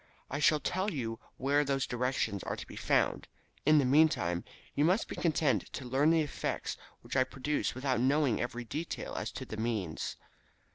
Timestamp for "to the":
9.33-9.57